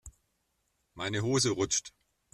Meine 0.95 1.21
Hose 1.21 1.51
rutscht. 1.51 1.93